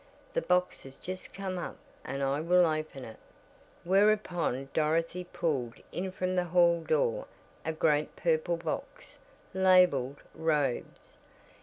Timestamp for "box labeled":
8.57-10.17